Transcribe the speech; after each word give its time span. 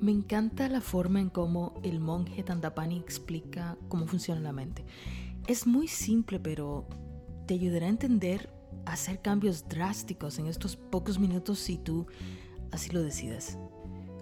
Me 0.00 0.12
encanta 0.12 0.68
la 0.70 0.80
forma 0.80 1.20
en 1.20 1.28
cómo 1.28 1.74
el 1.82 2.00
monje 2.00 2.42
Tandapani 2.42 2.96
explica 2.96 3.76
cómo 3.88 4.06
funciona 4.06 4.40
la 4.40 4.52
mente. 4.52 4.86
Es 5.46 5.66
muy 5.66 5.88
simple, 5.88 6.40
pero 6.40 6.88
te 7.46 7.52
ayudará 7.52 7.84
a 7.84 7.90
entender, 7.90 8.48
hacer 8.86 9.20
cambios 9.20 9.68
drásticos 9.68 10.38
en 10.38 10.46
estos 10.46 10.76
pocos 10.76 11.18
minutos 11.18 11.58
si 11.58 11.76
tú 11.76 12.06
así 12.72 12.90
lo 12.90 13.02
decides. 13.02 13.58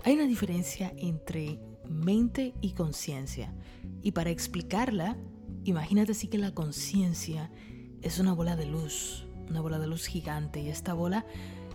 Hay 0.05 0.15
una 0.15 0.27
diferencia 0.27 0.93
entre 0.97 1.61
mente 1.89 2.55
y 2.61 2.73
conciencia. 2.73 3.55
Y 4.03 4.13
para 4.13 4.31
explicarla, 4.31 5.17
imagínate 5.63 6.11
así 6.11 6.27
que 6.27 6.39
la 6.39 6.55
conciencia 6.55 7.53
es 8.03 8.19
una 8.19 8.33
bola 8.33 8.57
de 8.57 8.67
luz, 8.67 9.27
una 9.49 9.61
bola 9.61 9.79
de 9.79 9.87
luz 9.87 10.07
gigante, 10.07 10.61
y 10.61 10.71
esta 10.71 10.93
bola 10.93 11.25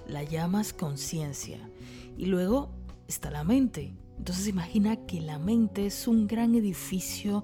la 0.08 0.24
llamas 0.24 0.74
conciencia. 0.74 1.70
Y 2.18 2.26
luego 2.26 2.83
está 3.08 3.32
la 3.32 3.44
mente. 3.44 3.94
Entonces 4.18 4.48
imagina 4.48 4.96
que 5.05 5.22
la 5.22 5.40
mente 5.40 5.86
es 5.86 6.08
un 6.08 6.27
gran 6.27 6.55
edificio 6.55 7.44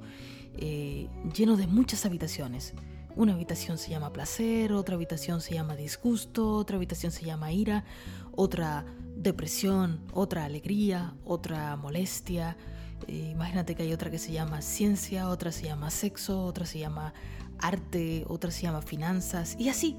eh, 0.57 1.07
lleno 1.35 1.57
de 1.57 1.67
muchas 1.67 2.05
habitaciones. 2.05 2.73
Una 3.15 3.33
habitación 3.33 3.77
se 3.77 3.89
llama 3.89 4.13
placer, 4.13 4.71
otra 4.71 4.95
habitación 4.95 5.41
se 5.41 5.55
llama 5.55 5.75
disgusto, 5.75 6.53
otra 6.55 6.77
habitación 6.77 7.11
se 7.11 7.25
llama 7.25 7.51
ira, 7.51 7.83
otra 8.35 8.85
depresión, 9.15 10.01
otra 10.13 10.45
alegría, 10.45 11.15
otra 11.25 11.75
molestia. 11.75 12.55
Eh, 13.07 13.29
imagínate 13.31 13.75
que 13.75 13.83
hay 13.83 13.93
otra 13.93 14.11
que 14.11 14.19
se 14.19 14.31
llama 14.31 14.61
ciencia, 14.61 15.29
otra 15.29 15.51
se 15.51 15.65
llama 15.65 15.89
sexo, 15.89 16.43
otra 16.43 16.65
se 16.65 16.79
llama 16.79 17.13
arte, 17.57 18.23
otra 18.27 18.51
se 18.51 18.63
llama 18.63 18.81
finanzas 18.81 19.55
y 19.59 19.69
así. 19.69 19.97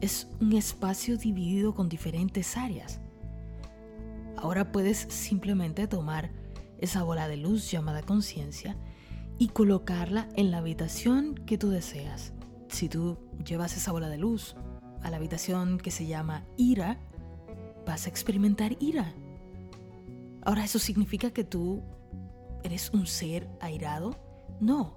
Es 0.00 0.28
un 0.40 0.54
espacio 0.54 1.16
dividido 1.16 1.74
con 1.74 1.88
diferentes 1.88 2.56
áreas. 2.56 3.00
Ahora 4.40 4.72
puedes 4.72 4.98
simplemente 5.10 5.86
tomar 5.86 6.30
esa 6.78 7.02
bola 7.02 7.28
de 7.28 7.36
luz 7.36 7.70
llamada 7.70 8.02
conciencia 8.02 8.76
y 9.38 9.48
colocarla 9.48 10.28
en 10.34 10.50
la 10.50 10.58
habitación 10.58 11.34
que 11.34 11.58
tú 11.58 11.68
deseas. 11.68 12.32
Si 12.68 12.88
tú 12.88 13.18
llevas 13.44 13.76
esa 13.76 13.92
bola 13.92 14.08
de 14.08 14.16
luz 14.16 14.56
a 15.02 15.10
la 15.10 15.18
habitación 15.18 15.76
que 15.76 15.90
se 15.90 16.06
llama 16.06 16.46
ira, 16.56 16.98
vas 17.86 18.06
a 18.06 18.08
experimentar 18.08 18.76
ira. 18.80 19.14
Ahora, 20.42 20.64
¿eso 20.64 20.78
significa 20.78 21.30
que 21.30 21.44
tú 21.44 21.82
eres 22.62 22.90
un 22.94 23.06
ser 23.06 23.46
airado? 23.60 24.18
No, 24.58 24.96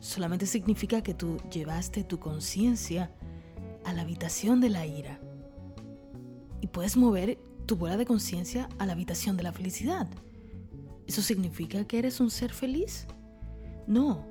solamente 0.00 0.46
significa 0.46 1.00
que 1.00 1.14
tú 1.14 1.36
llevaste 1.48 2.02
tu 2.02 2.18
conciencia 2.18 3.12
a 3.84 3.92
la 3.92 4.02
habitación 4.02 4.60
de 4.60 4.70
la 4.70 4.84
ira. 4.84 5.20
Y 6.60 6.66
puedes 6.68 6.96
mover 6.96 7.38
tu 7.66 7.76
bola 7.76 7.96
de 7.96 8.06
conciencia 8.06 8.68
a 8.78 8.86
la 8.86 8.92
habitación 8.92 9.36
de 9.36 9.42
la 9.42 9.52
felicidad. 9.52 10.06
¿Eso 11.06 11.22
significa 11.22 11.84
que 11.86 11.98
eres 11.98 12.20
un 12.20 12.30
ser 12.30 12.52
feliz? 12.52 13.06
No, 13.86 14.26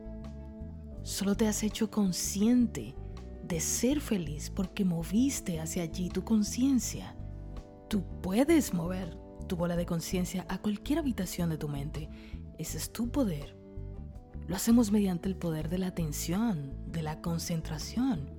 solo 1.03 1.35
te 1.35 1.47
has 1.47 1.63
hecho 1.63 1.91
consciente 1.91 2.95
de 3.43 3.59
ser 3.59 4.01
feliz 4.01 4.49
porque 4.49 4.85
moviste 4.85 5.59
hacia 5.59 5.83
allí 5.83 6.09
tu 6.09 6.23
conciencia. 6.23 7.15
Tú 7.89 8.03
puedes 8.21 8.73
mover 8.73 9.17
tu 9.47 9.55
bola 9.55 9.75
de 9.75 9.85
conciencia 9.85 10.45
a 10.49 10.59
cualquier 10.59 10.99
habitación 10.99 11.49
de 11.49 11.57
tu 11.57 11.67
mente. 11.67 12.09
Ese 12.57 12.77
es 12.77 12.91
tu 12.91 13.11
poder. 13.11 13.57
Lo 14.47 14.55
hacemos 14.55 14.91
mediante 14.91 15.29
el 15.29 15.35
poder 15.35 15.69
de 15.69 15.77
la 15.77 15.87
atención, 15.87 16.73
de 16.91 17.03
la 17.03 17.21
concentración. 17.21 18.31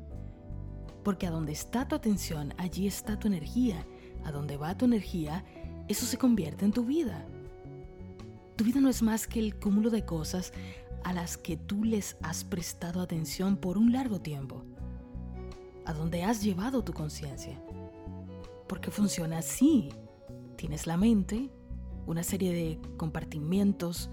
Porque 1.02 1.26
a 1.26 1.30
donde 1.30 1.52
está 1.52 1.86
tu 1.86 1.94
atención, 1.94 2.54
allí 2.56 2.86
está 2.86 3.18
tu 3.18 3.28
energía 3.28 3.86
a 4.24 4.32
dónde 4.32 4.56
va 4.56 4.76
tu 4.76 4.84
energía, 4.84 5.44
eso 5.88 6.06
se 6.06 6.18
convierte 6.18 6.64
en 6.64 6.72
tu 6.72 6.84
vida. 6.84 7.26
Tu 8.56 8.64
vida 8.64 8.80
no 8.80 8.88
es 8.88 9.02
más 9.02 9.26
que 9.26 9.40
el 9.40 9.56
cúmulo 9.56 9.90
de 9.90 10.04
cosas 10.04 10.52
a 11.02 11.12
las 11.12 11.36
que 11.36 11.56
tú 11.56 11.84
les 11.84 12.16
has 12.22 12.44
prestado 12.44 13.00
atención 13.00 13.56
por 13.56 13.76
un 13.76 13.92
largo 13.92 14.20
tiempo, 14.20 14.64
a 15.84 15.92
donde 15.92 16.24
has 16.24 16.42
llevado 16.42 16.82
tu 16.82 16.92
conciencia. 16.92 17.60
Porque 18.68 18.90
funciona 18.90 19.38
así. 19.38 19.90
Tienes 20.56 20.86
la 20.86 20.96
mente, 20.96 21.50
una 22.06 22.22
serie 22.22 22.52
de 22.52 22.80
compartimientos 22.96 24.08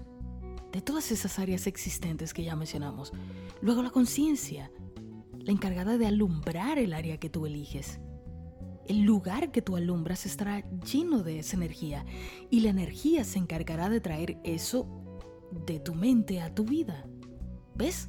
de 0.72 0.82
todas 0.82 1.10
esas 1.12 1.38
áreas 1.38 1.66
existentes 1.66 2.34
que 2.34 2.44
ya 2.44 2.56
mencionamos. 2.56 3.12
Luego 3.62 3.82
la 3.82 3.90
conciencia, 3.90 4.70
la 5.38 5.52
encargada 5.52 5.96
de 5.96 6.06
alumbrar 6.06 6.78
el 6.78 6.92
área 6.92 7.18
que 7.18 7.30
tú 7.30 7.46
eliges 7.46 8.00
el 8.86 9.02
lugar 9.02 9.52
que 9.52 9.62
tú 9.62 9.76
alumbras 9.76 10.26
estará 10.26 10.68
lleno 10.80 11.22
de 11.22 11.38
esa 11.38 11.56
energía 11.56 12.04
y 12.50 12.60
la 12.60 12.70
energía 12.70 13.24
se 13.24 13.38
encargará 13.38 13.88
de 13.88 14.00
traer 14.00 14.38
eso 14.44 14.86
de 15.66 15.78
tu 15.78 15.94
mente 15.94 16.40
a 16.40 16.54
tu 16.54 16.64
vida. 16.64 17.06
¿Ves? 17.74 18.08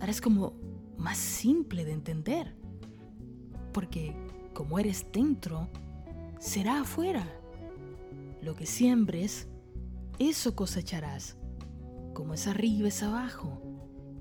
Ahora 0.00 0.10
es 0.10 0.20
como 0.20 0.54
más 0.96 1.18
simple 1.18 1.84
de 1.84 1.92
entender. 1.92 2.54
Porque 3.72 4.14
como 4.54 4.78
eres 4.78 5.06
dentro, 5.12 5.68
será 6.38 6.80
afuera. 6.80 7.26
Lo 8.42 8.54
que 8.54 8.66
siembres, 8.66 9.48
eso 10.18 10.56
cosecharás. 10.56 11.36
Como 12.14 12.34
es 12.34 12.46
arriba 12.46 12.88
es 12.88 13.02
abajo. 13.02 13.60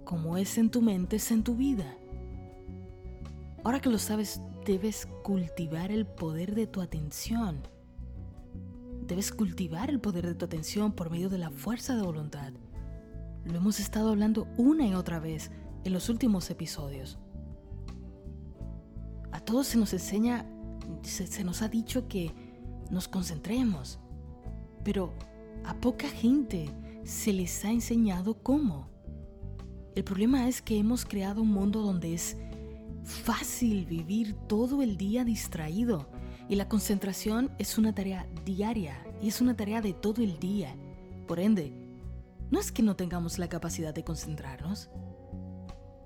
Como 0.03 0.38
es 0.38 0.57
en 0.57 0.69
tu 0.69 0.81
mente 0.81 1.18
es 1.18 1.31
en 1.31 1.44
tu 1.44 1.56
vida. 1.56 1.97
Ahora 3.63 3.80
que 3.80 3.90
lo 3.90 4.00
sabes 4.00 4.41
debes 4.66 5.08
cultivar 5.24 5.92
el 5.92 6.06
poder 6.06 6.56
de 6.56 6.68
tu 6.68 6.82
atención. 6.82 7.62
Debes 9.08 9.32
cultivar 9.32 9.90
el 9.90 10.00
poder 10.00 10.26
de 10.26 10.36
tu 10.36 10.46
atención 10.46 10.92
por 10.94 11.10
medio 11.10 11.30
de 11.30 11.38
la 11.38 11.50
fuerza 11.50 11.96
de 11.96 12.04
voluntad. 12.04 12.54
Lo 13.46 13.58
hemos 13.58 13.80
estado 13.80 14.10
hablando 14.10 14.48
una 14.58 14.86
y 14.86 14.94
otra 14.94 15.20
vez 15.20 15.52
en 15.84 15.94
los 15.94 16.10
últimos 16.10 16.50
episodios. 16.50 17.18
A 19.32 19.40
todos 19.40 19.68
se 19.68 19.78
nos 19.78 19.94
enseña, 19.94 20.46
se, 21.02 21.44
nos 21.44 21.62
ha 21.62 21.68
dicho 21.68 22.08
que 22.08 22.32
nos 22.92 23.08
concentremos, 23.08 24.00
pero 24.84 25.14
a 25.66 25.74
poca 25.76 26.08
gente 26.08 26.70
se 27.04 27.34
les 27.34 27.66
ha 27.66 27.72
enseñado 27.72 28.36
cómo. 28.44 28.90
El 29.96 30.04
problema 30.04 30.48
es 30.48 30.62
que 30.62 30.78
hemos 30.78 31.06
creado 31.06 31.42
un 31.42 31.50
mundo 31.50 31.82
donde 31.82 32.14
es 32.14 32.38
fácil 33.03 33.85
vivir 33.85 34.35
todo 34.47 34.81
el 34.81 34.97
día 34.97 35.23
distraído 35.23 36.09
y 36.50 36.56
la 36.56 36.67
concentración 36.67 37.51
es 37.59 37.78
una 37.78 37.94
tarea 37.94 38.28
diaria 38.45 39.03
y 39.22 39.29
es 39.29 39.41
una 39.41 39.56
tarea 39.56 39.81
de 39.81 39.94
todo 39.94 40.22
el 40.22 40.39
día. 40.39 40.75
Por 41.28 41.39
ende, 41.39 41.73
no 42.50 42.59
es 42.59 42.72
que 42.72 42.84
no 42.84 42.95
tengamos 42.95 43.39
la 43.39 43.47
capacidad 43.47 43.94
de 43.94 44.03
concentrarnos, 44.03 44.89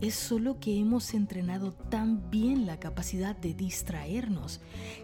es 0.01 0.15
solo 0.15 0.59
que 0.59 0.77
hemos 0.77 1.13
entrenado 1.13 1.73
tan 1.73 2.29
bien 2.29 2.65
la 2.65 2.79
capacidad 2.79 3.35
de 3.35 3.53
distraernos 3.53 4.59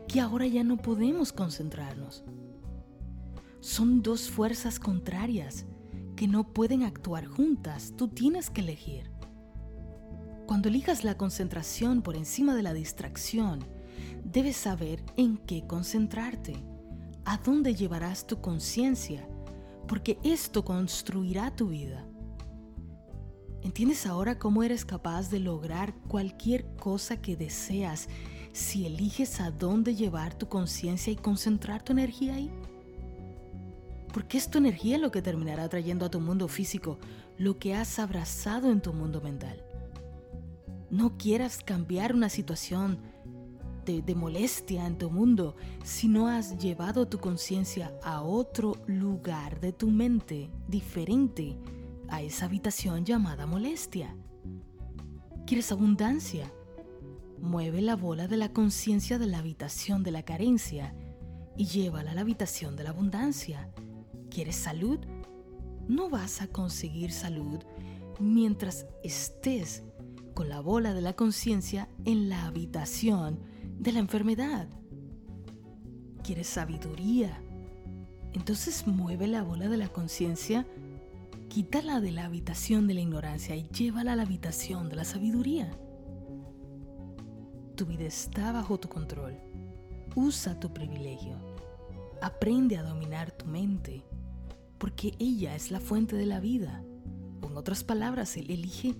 que 0.07 0.19
ahora 0.19 0.47
ya 0.47 0.63
no 0.63 0.77
podemos 0.77 1.31
concentrarnos. 1.31 2.23
Son 3.61 4.01
dos 4.01 4.29
fuerzas 4.29 4.79
contrarias 4.79 5.65
que 6.15 6.27
no 6.27 6.51
pueden 6.51 6.83
actuar 6.83 7.25
juntas, 7.25 7.93
tú 7.97 8.09
tienes 8.09 8.49
que 8.49 8.61
elegir. 8.61 9.10
Cuando 10.51 10.67
elijas 10.67 11.05
la 11.05 11.15
concentración 11.15 12.01
por 12.01 12.17
encima 12.17 12.53
de 12.55 12.61
la 12.61 12.73
distracción, 12.73 13.63
debes 14.25 14.57
saber 14.57 15.01
en 15.15 15.37
qué 15.37 15.65
concentrarte, 15.65 16.57
a 17.23 17.37
dónde 17.37 17.73
llevarás 17.73 18.27
tu 18.27 18.41
conciencia, 18.41 19.25
porque 19.87 20.19
esto 20.25 20.65
construirá 20.65 21.55
tu 21.55 21.69
vida. 21.69 22.05
¿Entiendes 23.61 24.05
ahora 24.05 24.37
cómo 24.39 24.61
eres 24.61 24.83
capaz 24.83 25.29
de 25.29 25.39
lograr 25.39 25.93
cualquier 26.09 26.65
cosa 26.75 27.21
que 27.21 27.37
deseas 27.37 28.09
si 28.51 28.85
eliges 28.85 29.39
a 29.39 29.51
dónde 29.51 29.95
llevar 29.95 30.37
tu 30.37 30.49
conciencia 30.49 31.13
y 31.13 31.15
concentrar 31.15 31.81
tu 31.81 31.93
energía 31.93 32.35
ahí? 32.35 32.51
Porque 34.13 34.37
es 34.37 34.49
tu 34.49 34.57
energía 34.57 34.97
lo 34.97 35.11
que 35.11 35.21
terminará 35.21 35.69
trayendo 35.69 36.05
a 36.05 36.11
tu 36.11 36.19
mundo 36.19 36.49
físico 36.49 36.99
lo 37.37 37.57
que 37.57 37.73
has 37.73 37.99
abrazado 37.99 38.69
en 38.69 38.81
tu 38.81 38.91
mundo 38.91 39.21
mental 39.21 39.63
no 40.91 41.17
quieras 41.17 41.63
cambiar 41.63 42.13
una 42.13 42.29
situación 42.29 42.99
de, 43.85 44.15
molestia 44.15 44.85
en 44.85 44.97
tu 44.97 45.09
mundo 45.09 45.55
si 45.83 46.07
no 46.07 46.27
has 46.27 46.57
llevado 46.57 47.07
tu 47.07 47.19
conciencia 47.19 47.93
a 48.03 48.21
otro 48.21 48.77
lugar 48.87 49.59
de 49.59 49.73
tu 49.73 49.89
mente 49.89 50.49
diferente 50.67 51.57
a 52.09 52.21
esa 52.21 52.45
habitación 52.45 53.05
llamada 53.05 53.45
molestia. 53.45 54.15
¿Quieres 55.45 55.71
abundancia? 55.71 56.51
Mueve 57.39 57.81
la 57.81 57.95
bola 57.95 58.27
de 58.27 58.37
la 58.37 58.53
conciencia 58.53 59.17
de 59.17 59.25
la 59.25 59.39
habitación 59.39 60.03
de 60.03 60.11
la 60.11 60.23
carencia 60.23 60.93
y 61.57 61.65
llévala 61.65 62.11
a 62.11 62.13
la 62.13 62.21
habitación 62.21 62.75
de 62.75 62.83
la 62.83 62.91
abundancia. 62.91 63.71
¿Quieres 64.29 64.55
salud? 64.55 64.99
No 65.87 66.09
vas 66.09 66.41
a 66.41 66.47
conseguir 66.47 67.11
salud 67.11 67.59
mientras 68.19 68.85
estés 69.03 69.83
con 70.33 70.49
la 70.49 70.59
bola 70.59 70.93
de 70.93 71.01
la 71.01 71.13
conciencia 71.13 71.89
en 72.05 72.29
la 72.29 72.45
habitación 72.45 73.39
de 73.79 73.91
la 73.91 73.99
enfermedad. 73.99 74.67
¿Quieres 76.23 76.47
sabiduría? 76.47 77.41
Entonces 78.33 78.87
mueve 78.87 79.27
la 79.27 79.43
bola 79.43 79.67
de 79.67 79.77
la 79.77 79.89
conciencia, 79.89 80.65
quítala 81.49 81.99
de 81.99 82.11
la 82.11 82.25
habitación 82.25 82.87
de 82.87 82.93
la 82.93 83.01
ignorancia 83.01 83.55
y 83.55 83.67
llévala 83.69 84.13
a 84.13 84.15
la 84.15 84.23
habitación 84.23 84.89
de 84.89 84.95
la 84.95 85.03
sabiduría. 85.03 85.71
Tu 87.75 87.85
vida 87.85 88.05
está 88.05 88.51
bajo 88.51 88.79
tu 88.79 88.87
control. 88.87 89.37
Usa 90.15 90.59
tu 90.59 90.71
privilegio. 90.73 91.37
Aprende 92.21 92.77
a 92.77 92.83
dominar 92.83 93.31
tu 93.31 93.45
mente, 93.47 94.03
porque 94.77 95.15
ella 95.19 95.55
es 95.55 95.71
la 95.71 95.79
fuente 95.79 96.15
de 96.15 96.25
la 96.25 96.39
vida. 96.39 96.83
O 97.41 97.47
en 97.47 97.57
otras 97.57 97.83
palabras, 97.83 98.37
Él 98.37 98.51
elige 98.51 98.95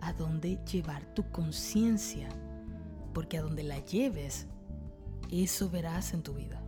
a 0.00 0.12
dónde 0.12 0.58
llevar 0.70 1.04
tu 1.14 1.30
conciencia, 1.30 2.28
porque 3.12 3.38
a 3.38 3.42
donde 3.42 3.62
la 3.62 3.78
lleves, 3.84 4.46
eso 5.30 5.70
verás 5.70 6.14
en 6.14 6.22
tu 6.22 6.34
vida. 6.34 6.62